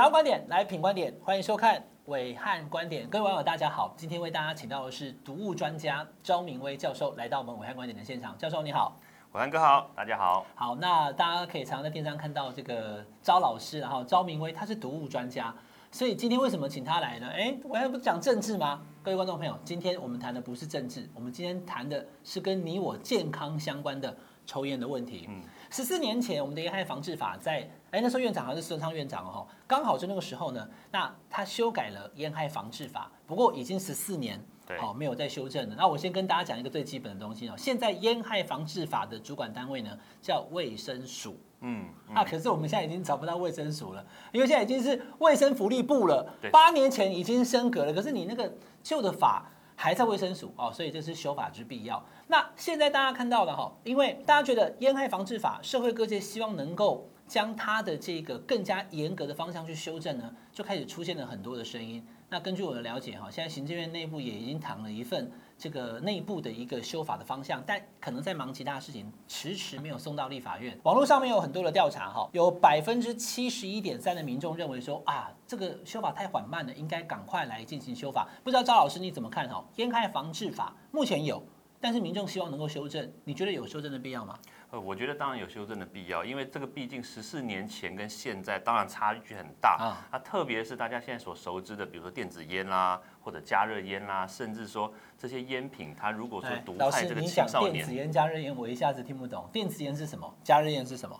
[0.00, 3.06] 想要观点来品观点，欢迎收看伟汉观点。
[3.10, 8.34] 各位网友大家好，今天为大家请到的是毒物专家张明威教授来到我们伟汉观点的现场。
[8.38, 8.96] 教授你好，
[9.30, 10.46] 暐瀚哥好，大家好。
[10.54, 15.54] 好，那大家可以常常在电视上看到这个招老师，然后昭明威他是毒物专家，
[15.92, 17.28] 所以今天为什么请他来呢？
[17.28, 18.80] 哎，我还不是讲政治吗？
[19.02, 25.26] 各位观众朋友，今天我们谈的不是政治，我们今天谈的是跟你我健康相关的抽烟的问题。
[25.28, 25.42] 嗯。
[25.70, 34.44] 十四年前，我们的烟害防治法在哎，那时候院长好像是孙昌院长哦，刚好就那个时候呢，那他修改了烟害防治法，不过已经十四年，
[34.80, 35.76] 好没有再修正了。
[35.78, 49.48] 那我先跟大家讲一个最基本的东西哦，现在烟害防治法的主管单位呢叫卫生署，嗯，啊，可是我们现在已经找不到卫生署了，因为现在已经是卫生福利部了，八年前已经升格了，可是你那个旧的法。
[49.82, 52.04] 还在卫生署哦，所以这是修法之必要。
[52.26, 62.06] 那现在大家看到的哈，因为大家觉得烟害防治法，社会各界希望能够将它的这个更加严格的方向去修正呢，就开始出现了很多的声音。
[62.32, 65.30] 那根据我的了解哈，现在行政院内部也已经谈了一份。
[65.58, 70.78] 这个内部的一个修法的方向，但可能在忙其他事情，迟迟没有送到立法院。
[70.84, 78.26] 网络上面有很多的调查，哈，有百分之七十一点三的民众认为说啊，这个修法太缓慢了，应该赶快来进行修法。
[78.42, 79.46] 不知道赵老师你怎么看？
[79.50, 81.42] 哈，烟害防治法目前有，
[81.80, 84.38] 但是民众希望能够修正，你觉得有修正的必要吗？
[84.70, 90.06] 呃，我觉得当然有修正的必要，因为这个毕竟十四年前跟现在当然差距很大啊。
[90.12, 100.32] 啊特别是大家现在所熟知的，比如说电子烟啦，或者加热烟啦，甚至说这些烟品，它如果说毒害这个青少年，电子烟、加热烟，我一下子听不懂，电子烟是什么？
[100.44, 101.18] 加热烟是什么？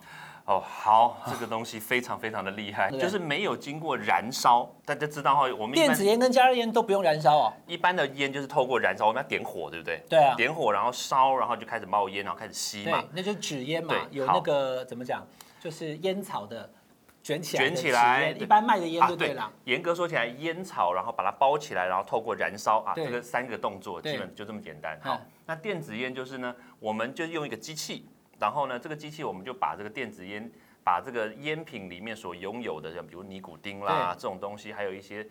[0.50, 4.68] 哦，好，这个东西非常非常的厉害， 就是没有经过燃烧。
[4.84, 7.52] 大家知道哈，我们电子烟跟加热烟都不用燃烧哦。
[7.68, 10.02] 一般的烟就是透过燃烧，我们要点火，对不对？
[10.08, 10.34] 对啊。
[10.34, 13.00] 点火，然后烧，然后就开始冒烟，然后开始吸嘛。
[13.00, 15.24] 对，那就是纸烟嘛，有那个怎么讲，
[15.60, 16.68] 就是烟草的
[17.22, 17.64] 卷起来。
[17.64, 19.48] 卷起来，一般卖的烟就对了。
[19.66, 24.98] 严格说起来，烟草，然后把它包起来，然后透过燃烧啊，这个三个动作基本就这么简单。
[25.00, 28.08] 好，那电子烟就是呢，我们就用一个机器，
[28.40, 30.50] 然后呢，这个机器我们就把这个电子烟。
[30.82, 35.24] 把这个烟品里面所拥有的，像比如尼古丁啦这种东西，还有一些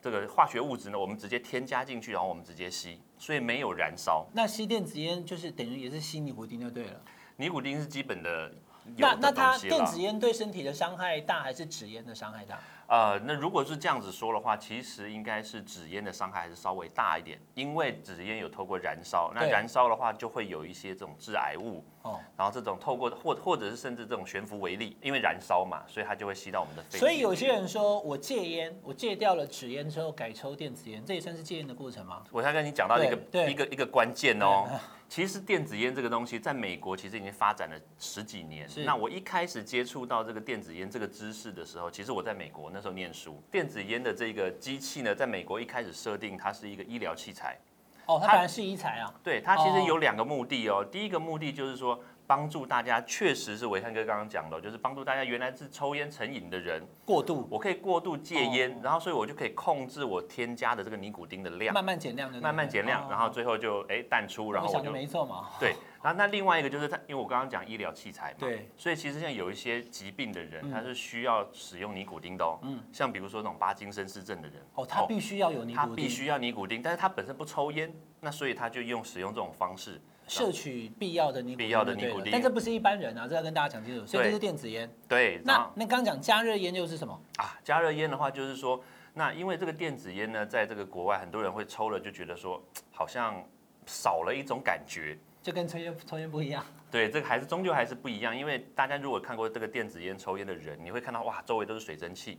[0.00, 4.24] 这个化学物质呢，我们直接添加进去，然后我们直接吸，所以没有燃烧。
[4.32, 7.00] 那吸电子烟就是等于也是吸尼古丁就对了。
[7.36, 8.54] 尼古丁是基本的。
[8.96, 12.60] 那那它电子烟对身体的伤害大还是纸烟的伤害大？
[12.86, 26.98] 呃，那如果是这样子说的话，其实应该是纸烟的伤害还是稍微大一点，因为纸烟有透过燃烧，那燃烧的话就会有一些这种致癌物哦，然后这种透过或或者是甚至这种悬浮微粒，因为燃烧嘛，所以它就会吸到我们的肺。
[26.98, 32.22] 所以有些人说我戒烟，我戒掉了纸烟之后改抽电子烟，这也算是戒烟的过程吗？
[32.30, 34.68] 我才跟你讲到一个一个一个关键哦。
[35.12, 38.66] 其实电子烟这个东西，在美国其实已经发展了十几年。
[38.76, 43.38] 那我一开始接触到这个电子烟这个知识的时候，其实我在美国那时候念书。
[43.50, 47.58] 电子烟的这个机器呢，在美国一开始设定它是一个医疗器材。
[48.06, 49.14] 哦，它本来是医材啊。
[49.22, 50.82] 对，它其实有两个目的哦。
[50.82, 52.02] 第一个目的就是说。
[52.26, 65.50] 帮助大家确实是伟汉哥刚刚讲的，就是帮助大家原来是抽烟成瘾的人过度，我可以过度戒烟，然后所以我就可以控制我添加的这个尼古丁的量，慢慢减量，慢慢减量，然后最后就哎淡出，然后我就没错嘛。
[65.60, 80.00] 对，然后那另外一个就是他，因为我刚刚讲医疗器材嘛，对，所以其实像有一些疾病的人，他是需要使用尼古丁的哦，嗯，像比如说那种巴金森氏症的人，哦，他必须要有尼古丁，他必须要尼古丁，但是他本身不抽烟，那所以他就用使用这种方式。
[80.28, 84.06] 摄取必要的尼古丁，必要的尼古丁，但这不是一般人啊，这要跟大家讲清楚。
[84.06, 84.88] 所以这是电子烟。
[85.08, 87.58] 对，那那刚刚讲加热烟又是什么啊？
[87.62, 88.82] 加热烟的话，就是说，
[89.14, 93.44] 那因为这个电子烟呢，在这个国外很多人会抽了，就觉得说好像
[93.84, 96.64] 少了一种感觉，就跟抽烟抽烟不一样。
[96.90, 102.38] 对，这个还是终究还是不一样，因为大家如果看过这个电子烟抽烟的人，你会看到哇，周围都是水蒸气。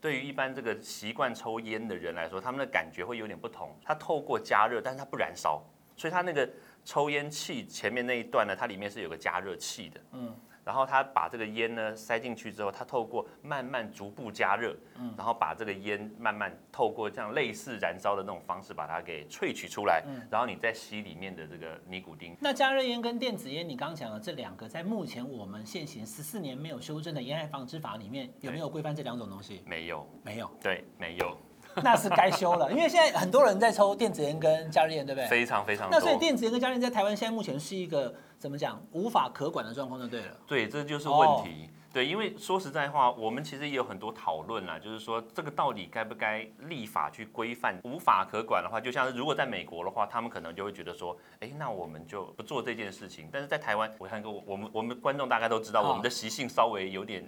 [0.00, 3.76] 对于一般这个习惯抽烟的人来说，他们的感觉会有点不同。
[3.82, 5.62] 它透过加热，但是它不燃烧，
[5.96, 6.48] 所以它那个。
[6.88, 10.32] 抽烟器前面那一段呢，它里面是有个加热器的，嗯，
[10.66, 22.36] 然后他把这个烟呢塞进去之后，他透过慢慢逐步加热，嗯，然后把这个烟慢慢透过这样类似燃烧的那种方式把它给萃取出来，嗯，然后你再吸里面的这个尼古丁。
[22.40, 29.62] 那加热烟跟电子烟，你刚刚讲的这两个，在目前我们现行十四年没有修正的烟害防治法里面，有没有规范这两种东西？
[29.64, 31.38] 没有，没有，对，没有。
[31.82, 35.28] 那是该修了，因为现在很多人在抽电子烟跟加热烟，对不对？
[35.28, 35.88] 非常非常。
[35.90, 40.36] 那所以电子烟跟加热烟在台湾现在目前是一个怎么讲无法可管的状况，就对了。
[40.46, 41.70] 对，这就是问题。
[41.92, 47.80] 对，因为说实在话，我们其实也有很多讨论啦，就是说这个到底该不该立法去规范？
[47.84, 53.30] 无法可管的话，就像是如果在美国的话，他们可能就会觉得说，哎，那我们就不做这件事情。
[53.32, 57.26] 但是在台湾，我看过我们我们观众大概都知道，我们的习性稍微有点。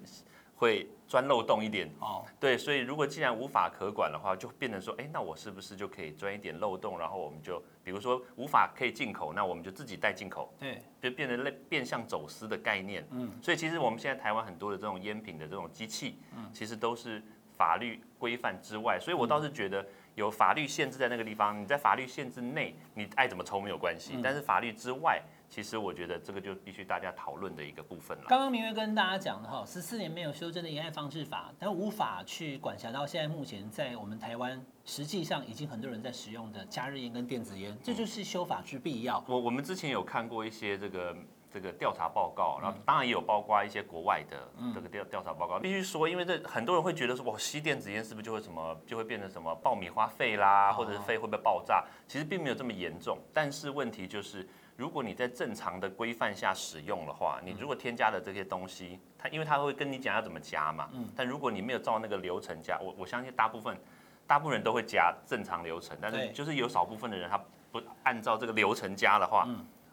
[0.58, 2.22] 会钻漏洞一点哦。
[2.38, 13.06] 对，所以如果既然无法可管的话，就变成说，哎，那我是不是就可以钻一点漏洞，然后我们就比如说无法可以进口，那我们就自己带进口，对，就变成类变相走私的概念。
[13.12, 17.22] 嗯，所以其实我们现在台湾很多的这种烟品的这种机器，嗯，其实都是
[17.56, 19.87] 法律规范之外，所以我倒是觉得。
[20.14, 24.14] 有法律限制在那个地方，你在法律限制内，你爱怎么抽没有关系。
[24.16, 28.24] 嗯、但是法律之外，其实我觉得这个就必须大家讨论的一个部分了。
[28.28, 39.24] 刚刚明月跟大家讲的哈，十四年没有修正的烟害防治法，但无法去管辖到现在目前在我们台湾实际上已经很多人在使用的加热烟跟电子烟，这就是修法之必要。
[39.26, 41.16] 我我们之前有看过一些这个。
[41.50, 44.36] 这个调查报告，然后当然也有包括一些国外的
[44.74, 45.58] 这个调调查报告。
[45.58, 51.86] 必须说，因为这很多人会觉得说，哇，吸电子烟是不是就会什么，就会变成什么爆米花肺啦，或者是肺会不会爆炸？
[52.06, 53.18] 其实并没有这么严重。
[53.32, 54.46] 但是问题就是，
[54.78, 60.88] 如果你在正常的规范下使用的话，你如果添加了这些东西，它因为它会跟你讲要怎么加嘛。
[61.16, 63.76] 但如果你没有照那个流程加，我我相信大部分
[64.25, 67.36] 大部分人都会加正常流程，但是就是有少部分的人他
[67.72, 69.48] 不按照这个流程加的话。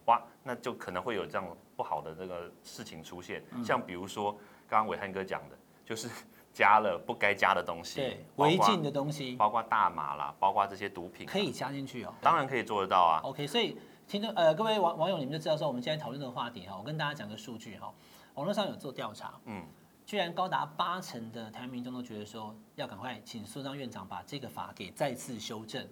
[0.05, 4.31] 哇，那就可能会有这样不好的这个事情出现，像比如说
[4.69, 6.07] 刚刚伟汉哥讲的，就是
[6.53, 13.19] 加了不该加的东西，对，违禁的东西，包括大麻啦，包括这些毒品，可以加进去哦，当然可以做得到啊。
[13.23, 13.75] OK，所以
[14.07, 17.91] 听众呃各位网网友，你们就知道说我们今天讨论这个话题哈，我跟大家讲个数据哈，
[18.35, 19.65] 网络上有做调查，嗯，
[20.05, 25.85] 居然高达八成的台湾民众都觉得说要赶快请苏章院长把这个法给再次修正。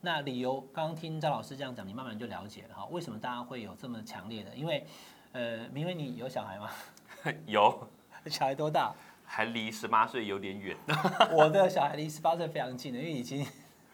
[0.00, 2.86] 那理由刚刚听赵老师这样讲，你慢慢就了解了哈。
[2.90, 4.52] 为什么大家会有这么强烈的？
[4.56, 4.84] 因为，
[5.32, 6.70] 呃，明威你有小孩吗？
[7.46, 7.86] 有。
[8.26, 8.92] 小孩多大？
[9.24, 10.76] 还离十八岁有点远。
[11.30, 13.46] 我的小孩离十八岁非常近的，因为已经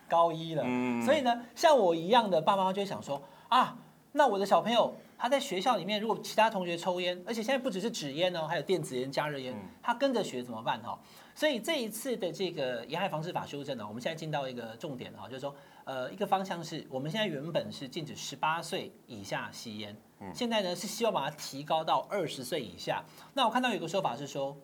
[0.08, 0.62] 高一了。
[0.64, 1.04] 嗯。
[1.04, 3.76] 所以呢，像我一样的爸妈就会想说啊，
[4.12, 10.98] 那我的小朋友他在学校里面，如果其他同学抽烟，而且现在不只是纸烟哦，还有电子烟、加热烟，他跟着学怎么办哈？
[11.34, 15.54] 所以这一次的这个烟害防治法修正呢，我们现在进到一个重点哈，就是说。
[15.86, 19.96] 呃，一个方向是我们现在原本是禁止十八岁以下吸烟，
[20.34, 23.04] 现在呢是希望把它提高到二十岁以下。
[23.34, 24.56] 那我看到有个说法是说，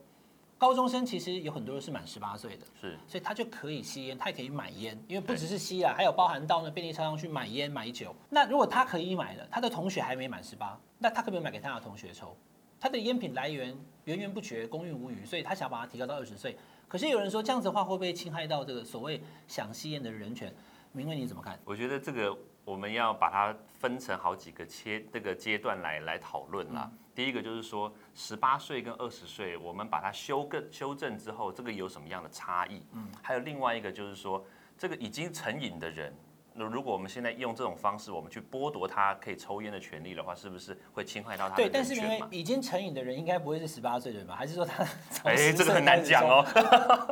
[0.63, 8.15] 高中生其实有很多人是满十八岁的，是，所以他就可以吸烟，他也可以买烟，因为不只是吸啊，还有包含到呢便利商店去买烟买酒。
[8.31, 12.37] 那如果他可以买了，他的同学还没满十八，那他可不可以买给他的同学抽？
[12.79, 16.57] 他的烟品来源源源不绝，公允无余，所以他想把它提高到二十岁。
[16.87, 20.55] 可是有人说这样子的话会不会侵害到这个所谓想吸烟的人权？
[20.93, 21.59] 明威你怎么看？
[21.65, 26.89] 我觉得这个我们要把它分成好几个切这个阶段来来讨论啦。
[26.91, 32.83] 嗯、第一个就是说，十八岁跟二十岁，我们把它修更修正之后，这个有什么样的差异？
[32.93, 34.45] 嗯，还有另外一个就是说，
[34.79, 36.15] 这个已经成瘾的人。
[36.55, 41.63] 那如果我们现在用这种方式，我们去剥夺他可以抽烟的权利的话，是不是会侵害到他的？
[41.63, 44.35] 对，但是因为已经成瘾的人应该不会是十八岁的人吧？
[44.37, 44.85] 还是说他？
[45.25, 46.45] 哎、欸，这个很难讲哦。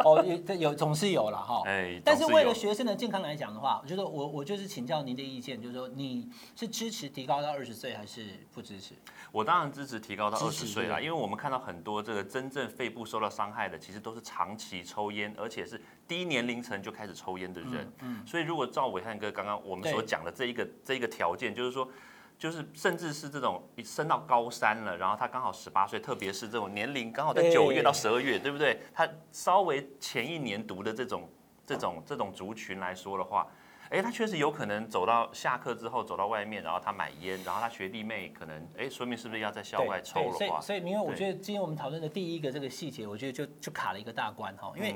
[0.05, 1.63] 哦，有有总是有了哈。
[1.67, 8.95] 哎，但是为了学生的健康来讲的话，我觉得我我就是请教您的意见，就是说你是支持提高到二十岁，还是不支持？
[9.33, 17.71] 我当然支持提高到二十岁啦，因为我们看到很多这个真正肺部受到伤害的，其实都是长期抽烟，而且是低年龄层就开始抽烟的人。
[18.01, 21.89] 嗯，嗯，所以如果照伟汉哥刚刚我们所讲的这一个这一个条件，就是说，
[22.37, 28.81] 就是甚至是这种升到高三了，然后他刚好十八岁，特别是这种年龄刚好在九月到十二月，对不对？
[28.93, 31.31] 他稍微前一年读的这种
[31.65, 33.47] 这种这种族群来说的话。
[33.91, 40.61] 哎，他确实有可能走到下课之后走到外面，然后他买烟，然后他学弟妹可能，哎，说明是不是要在校外抽的话？
[40.61, 44.73] 所以，所以，因为，我觉得今天我们讨论的第一个这个细节，我觉得就就卡了一个大关哈。
[44.77, 44.95] 因为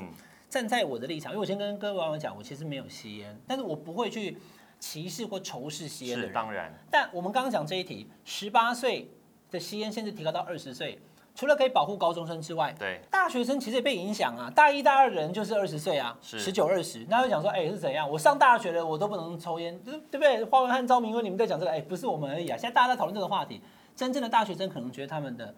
[0.49, 4.37] 站在我的立场，因为我先跟各位网友讲，我其实没有吸烟，但是我不会去
[4.79, 6.29] 歧视或仇视吸烟的人。
[6.29, 6.73] 是当然。
[6.89, 9.09] 但我们刚刚讲这一题，十八岁
[9.51, 10.99] 的吸烟限制提高到二十岁。
[11.37, 14.49] 除了可以保护高中生之外，对大学生其实也被影响啊。
[14.49, 18.09] 大一、大二的人就是二十岁啊，十九、二十，那就讲说，哎、欸，是怎样？
[18.09, 20.41] 我上大学了，我都不能抽烟，对不对？
[20.45, 22.55] 花文和赵明威，你们在讲这个，哎、欸，不是我们而已啊。
[22.55, 23.59] 现在大家在讨论这个话题，
[23.97, 25.53] 真正的大学生可能觉得他们的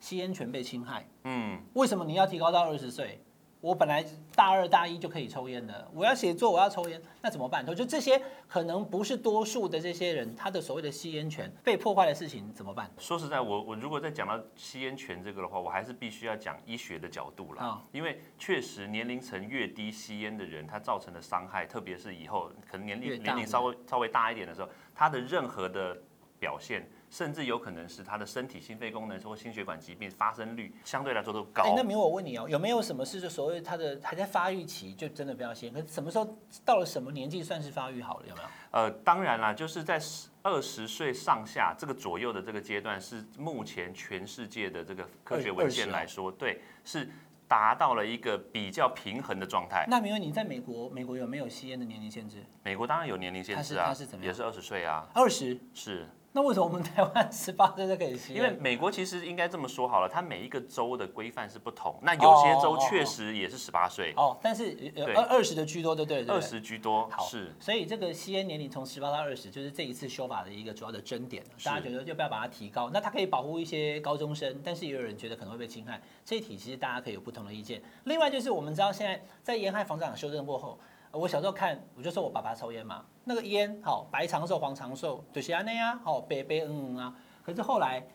[0.00, 1.06] 吸烟权被侵害。
[1.24, 3.20] 嗯，为什么你要提高到二十岁？
[3.60, 4.04] 我本来
[4.36, 7.66] 大二大一就可以抽烟的，我要写作，我要抽烟，那怎么办？
[7.74, 12.88] 就这些可能不是多数的这些人，他的所谓的吸烟权被破坏的事情怎么办？
[12.98, 25.96] 说实在，我我如果再讲到吸烟权这个的话，我还是必须要讲医学的角度啦，哦、因为确实年龄层越低，吸烟的人他造成的伤害，特别是以后可能年龄年龄稍微稍微大一点的时候，他的任何的
[26.38, 26.88] 表现。
[27.10, 31.62] 甚至有可能是他的身体心肺功能或心血管疾病发生率相对来说都高。
[31.62, 35.70] 哎，那明我问你哦，有没有什么事就所谓他的还在发育期就真的不要吸？
[35.70, 38.26] 可是什么时候到了什么年纪算是发育好了？
[38.28, 38.48] 有没有？
[38.72, 39.98] 呃，当然啦，就是在
[40.42, 47.08] 二十岁上下这个左右的这个阶段，是目前全世界的这个科学文献来说，对，是
[47.48, 49.86] 达到了一个比较平衡的状态。
[49.88, 52.44] 那明威，你在美国，美国有没有吸烟的年龄限制？
[52.62, 54.30] 美国当然有年龄限制啊，它是怎么样？
[54.30, 56.06] 也是二十岁啊，二十是。
[56.38, 58.32] 那为什么我们台湾十八岁就可以吸？
[58.32, 61.98] 因为美国其实应该这么说好了，它每一个州的规范是不同。
[62.00, 67.08] 那有些州确实也是十八岁哦，但是二二十的居多，对对对，二十居多。
[67.10, 67.52] 好，是。
[67.58, 71.42] 所以这个吸烟年龄从十八到二十，就是这一次修法的一个主要的争点。
[71.64, 72.88] 大家觉得要不要把它提高？
[72.90, 76.00] 那它可以保护一些高中生，但是也有人觉得可能会被侵害。
[76.24, 77.82] 这一题其实大家可以有不同的意见。
[78.04, 80.78] 另外就是我们知道现在在沿海防治法修正过后。
[81.10, 87.14] 我小时候看，我就说我爸爸抽烟嘛，那个烟好白长寿黄长寿就是安那啊，好白白嗯嗯啊。
[87.42, 88.06] 可是后来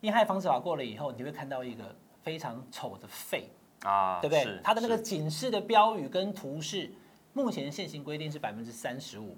[0.00, 3.50] 烟害防治法过了以后，你会看到一个非常丑的肺
[3.82, 4.60] 啊，对不对？
[4.64, 6.90] 它的那个警示的标语跟图示，
[7.34, 9.36] 目前现行规定是百分之三十五，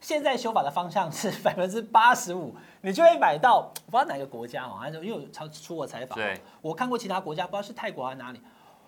[0.00, 8.40] 现在修法的方向是百分之八十五，你就会买到我不知道哪个国家哦，还是因为超出过采访，对，我看过其他国家，不知道是泰国还是哪里，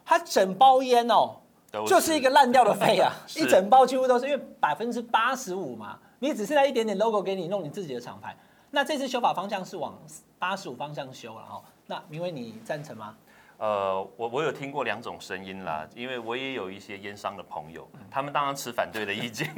[0.05, 1.41] 它整包烟哦。
[1.87, 8.37] 就是一个烂掉的废啊， 一整包几乎都是，因为百分之八十五嘛，你只剩下一点点 logo 给你弄你自己的厂牌。
[8.71, 9.99] 那这次修法方向是往
[10.39, 11.63] 八十五方向修了哈。
[11.87, 13.15] 那明威你赞成吗？
[13.59, 19.51] 呃，我我有听过两种声音啦，因为我也有一些烟商的朋友，他们当然持反对的意见。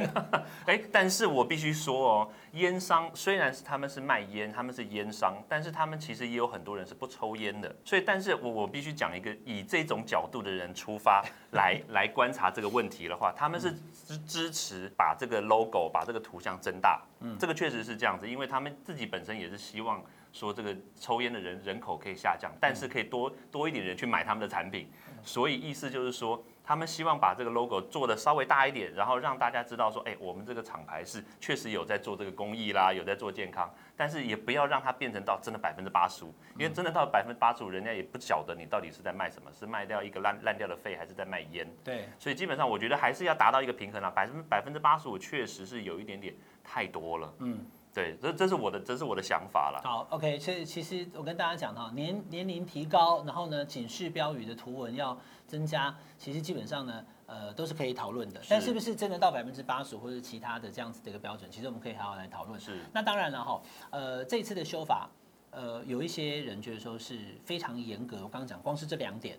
[0.66, 7.74] 哎，但是我必须说哦，烟商虽然是他们是卖烟，他们是烟商，但是他们其实也有很多人是不抽烟的。
[7.84, 17.02] 所以，但是我我必须讲一个以这种角度的人出发 来来观察这个问题的话，他们是支支持把这个 logo 把这个图像增大。
[17.20, 20.00] 嗯，这个确实是这样子，因为他们自己本身也是希望。
[20.32, 24.90] 说这个抽烟的人人口可以下降，但是可以多多一点人去买他们的产品，
[25.22, 41.66] 所以意思就是说，他们希望把这个 logo 做的稍微大一点，然后让大家知道说，哎，我们这个厂牌是确实有在做这个公益啦，有在做健康，但是也不要让它变成到真的百分之八十五，因为真的到百分之八十五，人家也不晓得你到底是在卖什么，是卖掉一个烂烂掉的肺，还是在卖烟。
[41.82, 47.34] 对，所以基本上我觉得还是要达到一个平衡啊，百分百分之八十五确实是有一点点太多了。
[47.38, 47.64] 嗯。
[47.98, 49.80] 对，这这是我的，这是我的想法了。
[49.82, 58.40] 好，OK，所以其实我跟大家讲哈，年年龄提高，然后呢，警示标语的图文要增加，其实基本上呢，呃，都是可以讨论的。
[58.48, 62.60] 但是不是真的到百分之八十或者其他的这样子的一个标准，其实我们可以好好来讨论。
[62.60, 62.78] 是。
[62.92, 65.10] 那当然了哈，呃，这次的修法，
[65.50, 68.18] 呃，有一些人觉得说是非常严格。
[68.18, 69.36] 我刚刚讲，光是这两点，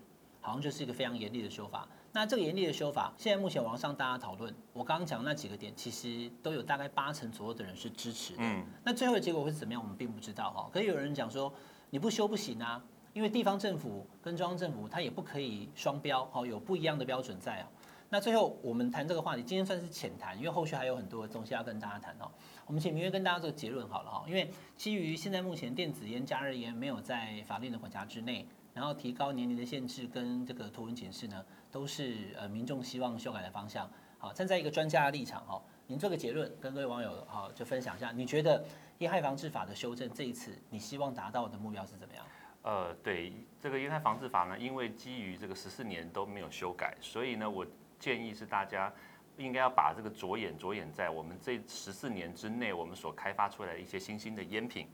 [0.50, 1.88] 好像就是一个非常严厉的修法。
[2.12, 8.40] 那这个严厉的修法，现在目前网上大家讨论，我刚刚讲的那几个点，其实都有大概八成左右的人是支持的。
[8.42, 8.66] 嗯。
[8.84, 10.68] 那最后的结果会是怎么样，我们并不知道哈。
[10.74, 11.54] 可是有人讲说，
[11.92, 17.68] 你不修不行啊，因为地方政府跟中央政府它也不可以双标，哦，有不一样的标准在哦。
[18.12, 22.28] 那最后我们谈这个话题，今天算是浅谈，因为后续还有很多的东西要跟大家谈哦。
[22.66, 31.46] 我们请明月跟大家做结论好了哈，因为基于现在目前电子烟、加热烟没有在法令的管辖之内，然后提高年龄的限制跟这个图文警示呢。
[31.72, 33.88] 都是呃民众希望修改的方向。
[34.18, 38.66] 好，站在一个专家的立场哈，您做个结论，跟各位网友好就分享一下，你觉得
[38.98, 42.26] 烟害防治法的修正这一次你希望达到的目标是怎么样？
[42.64, 47.64] 呃，对这个烟害防治法呢，因为基于这个十四年都没有修改，所以呢，我
[48.00, 48.92] 建议是大家
[49.38, 54.88] 应该要把这个着眼着眼在我们这十四年之内我们所开发出来的一些新兴的烟品。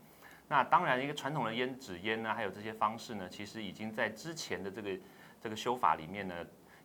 [0.48, 4.90] 那当然，一个传统的烟纸烟呢，还有这些方式呢，其实已经在之前的这个
[5.40, 6.34] 这个修法里面呢。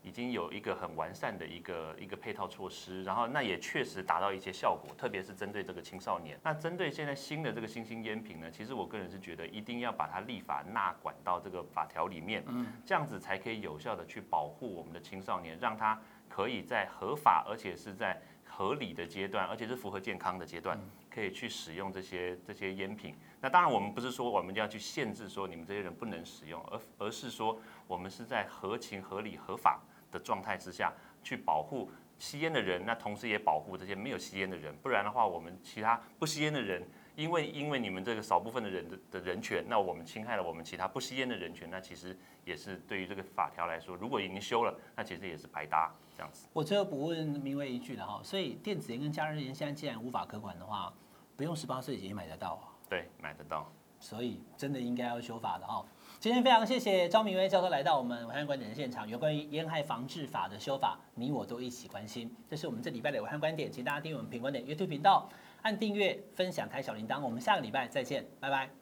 [0.04, 6.40] 已经有一个很完善的一个一个配套措施，然后那也确实达到一些效果，特别是针对这个青少年。
[6.42, 18.20] 那针对现在新的这个新兴烟品呢，其实我个人是觉得一定要把它立法纳管到这个法条里面，嗯，这样子才可以有效的去保护我们的青少年，让他可以在合法而且是在
[18.62, 23.16] 合理的阶段，而且是符合健康的阶段，可以去使用这些这些烟品。
[23.42, 29.82] 那当然，我们不是说我们就要去限制说你们这些人不能使用，而而是说我们是在合情合理合法。
[30.12, 30.92] 的状态之下
[31.24, 31.90] 去保护
[32.20, 34.76] 吸烟的人，那同时也保护这些没有吸烟的人。
[34.84, 46.48] 不然的话，我们其他不吸烟的人，因为因为你们这个少部分的人的的人权，那我们侵害了我们其他不吸烟的人权，那其实也是对于这个法条来说，如果已经修了，那其实也是白搭这样子。
[46.54, 50.94] 我最后补问明威一句了哈，所以电子烟跟加热烟现在既然无法可管的话，
[51.36, 52.72] 不用十八岁也买得到啊？
[52.90, 53.72] 对，买得到。
[54.00, 55.86] 所以真的应该要修法的哈。
[56.20, 62.36] 今天非常谢谢张明威教授来到我们武汉观点的现场，有关于烟害防治法的修法，你我都一起关心。
[62.50, 65.30] 这是我们这礼拜的武汉观点，请大家订阅我们品观点 YouTube 频道，
[65.62, 67.22] 按订阅、分享、开小铃铛。
[67.22, 68.81] 我们下个礼拜再见，拜拜。